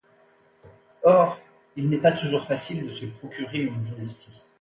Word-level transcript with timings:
Or 1.03 1.39
il 1.75 1.87
n’est 1.87 1.99
pas 2.01 2.11
toujours 2.11 2.43
facile 2.43 2.87
de 2.87 2.91
se 2.91 3.05
procurer 3.05 3.59
une 3.59 3.79
dynastie. 3.81 4.41